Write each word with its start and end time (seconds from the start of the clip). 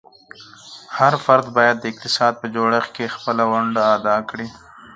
هر 0.97 1.13
فرد 1.25 1.45
باید 1.57 1.77
د 1.79 1.85
اقتصاد 1.91 2.33
په 2.41 2.45
جوړښت 2.55 2.91
کې 2.95 3.13
خپله 3.15 3.43
ونډه 3.51 3.81
ادا 3.97 4.17
کړي. 4.29 4.47